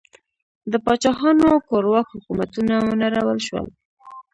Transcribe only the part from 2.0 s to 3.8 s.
حکومتونه ونړول شول.